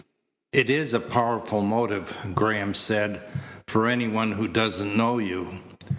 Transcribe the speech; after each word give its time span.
"It 0.51 0.67
is 0.71 0.95
a 0.95 0.99
powerful 0.99 1.61
motive," 1.61 2.15
Graham 2.33 2.73
said, 2.73 3.21
"for 3.67 3.85
any 3.85 4.07
one 4.07 4.31
who 4.31 4.47
doesn't 4.47 4.97
know 4.97 5.19
you." 5.19 5.59